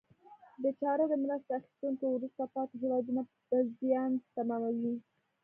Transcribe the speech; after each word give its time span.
دا 0.61 0.69
چاره 0.81 1.05
د 1.09 1.13
مرسته 1.23 1.51
اخیستونکو 1.55 2.05
وروسته 2.09 2.43
پاتې 2.53 2.75
هېوادونو 2.81 3.21
په 3.49 3.57
زیان 3.79 4.11
تمامیږي. 4.35 4.93